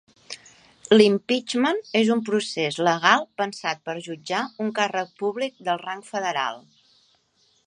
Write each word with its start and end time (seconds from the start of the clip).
Limpeachment 0.95 1.81
és 1.99 2.09
un 2.15 2.23
procés 2.31 2.81
legal 2.89 3.27
pensat 3.43 3.85
per 3.91 3.97
jutjar 4.09 4.43
un 4.67 4.75
càrrec 4.81 5.17
públic 5.23 5.65
de 5.69 5.81
rang 5.87 6.07
federal. 6.13 6.63